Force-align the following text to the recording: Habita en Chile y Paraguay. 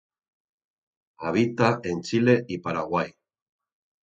Habita 1.19 1.79
en 1.83 2.01
Chile 2.01 2.43
y 2.47 2.57
Paraguay. 2.57 3.11